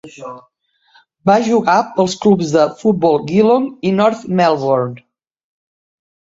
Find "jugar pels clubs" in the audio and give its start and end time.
1.47-2.55